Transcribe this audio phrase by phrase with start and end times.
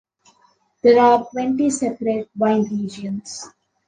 [0.81, 3.45] There are twenty separate wine regions.